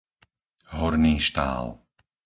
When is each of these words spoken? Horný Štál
Horný 0.77 1.15
Štál 1.27 1.65